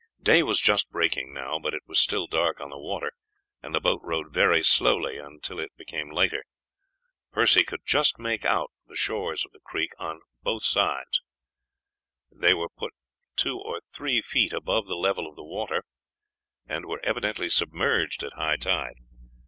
[0.23, 3.11] Day was just breaking now, but it was still dark on the water,
[3.61, 6.43] and the boat rowed very slowly until it became lighter.
[7.31, 11.21] Percy could just make out the shores of the creek on both sides;
[12.31, 12.93] they were but
[13.35, 15.83] two or three feet above the level of the water,
[16.65, 18.95] and were evidently submerged at high tide.